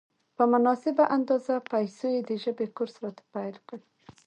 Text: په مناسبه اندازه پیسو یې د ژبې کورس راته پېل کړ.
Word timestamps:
په 0.35 0.43
مناسبه 0.53 1.03
اندازه 1.17 1.53
پیسو 1.71 2.05
یې 2.15 2.21
د 2.29 2.31
ژبې 2.43 2.65
کورس 2.75 2.95
راته 3.03 3.23
پېل 3.33 3.55
کړ. 3.67 3.79